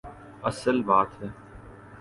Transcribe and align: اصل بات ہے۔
اصل 0.43 0.81
بات 0.81 1.21
ہے۔ 1.21 1.27